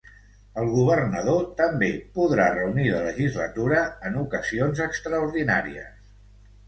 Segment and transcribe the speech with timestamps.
[0.59, 6.09] El governador també podrà reunir la legislatura en "ocasions extraordinàries".